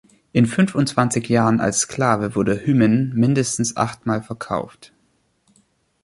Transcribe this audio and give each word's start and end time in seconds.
In 0.31 0.47
fünfundzwanzig 0.47 1.29
Jahren 1.29 1.59
als 1.59 1.81
Sklave 1.81 2.33
wurde 2.33 2.59
Hyman 2.65 3.11
mindestens 3.13 3.77
achtmal 3.77 4.23
verkauft. 4.23 4.93